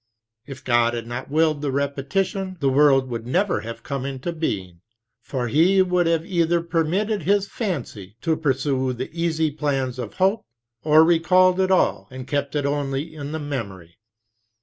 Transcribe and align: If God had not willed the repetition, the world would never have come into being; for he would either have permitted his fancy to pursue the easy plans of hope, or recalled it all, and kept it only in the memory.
If 0.47 0.63
God 0.63 0.95
had 0.95 1.05
not 1.05 1.29
willed 1.29 1.61
the 1.61 1.71
repetition, 1.71 2.57
the 2.59 2.71
world 2.71 3.07
would 3.09 3.27
never 3.27 3.59
have 3.59 3.83
come 3.83 4.03
into 4.03 4.33
being; 4.33 4.81
for 5.21 5.47
he 5.47 5.83
would 5.83 6.07
either 6.07 6.57
have 6.61 6.69
permitted 6.71 7.21
his 7.21 7.47
fancy 7.47 8.17
to 8.21 8.35
pursue 8.35 8.93
the 8.93 9.11
easy 9.13 9.51
plans 9.51 9.99
of 9.99 10.15
hope, 10.15 10.43
or 10.83 11.03
recalled 11.03 11.59
it 11.59 11.69
all, 11.69 12.07
and 12.09 12.27
kept 12.27 12.55
it 12.55 12.65
only 12.65 13.13
in 13.13 13.31
the 13.31 13.37
memory. 13.37 13.99